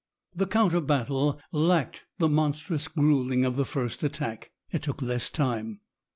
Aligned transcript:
The 0.35 0.47
counter 0.47 0.81
battle 0.81 1.39
lacked 1.51 2.05
the 2.17 2.27
monstrous 2.27 2.87
gruelling 2.87 3.45
of 3.45 3.55
the 3.55 3.65
first 3.65 4.01
attack. 4.01 4.49
It 4.71 4.81
took 4.81 4.99
less 4.99 5.29
time. 5.29 5.81